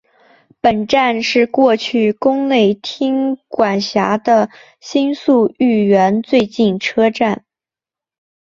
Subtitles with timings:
[0.61, 7.45] 本站是过去宫内厅管辖的新宿御苑最近车站。